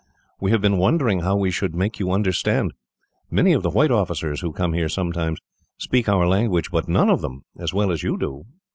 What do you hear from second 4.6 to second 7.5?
here sometimes, speak our language, but none of them